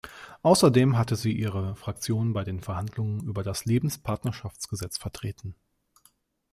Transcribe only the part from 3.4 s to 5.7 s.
das Lebenspartnerschaftsgesetz vertreten.